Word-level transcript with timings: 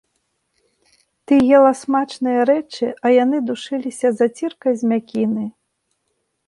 Ты 1.25 1.33
ела 1.57 1.71
смачныя 1.81 2.41
рэчы, 2.51 2.87
а 3.05 3.15
яны 3.23 3.37
душыліся 3.51 4.07
заціркай 4.23 4.73
з 4.83 4.95
мякіны? 4.95 5.45